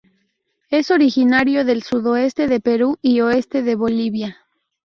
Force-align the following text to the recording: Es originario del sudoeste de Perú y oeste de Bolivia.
Es 0.71 0.89
originario 0.89 1.63
del 1.63 1.83
sudoeste 1.83 2.47
de 2.47 2.59
Perú 2.59 2.97
y 3.03 3.21
oeste 3.21 3.61
de 3.61 3.75
Bolivia. 3.75 4.37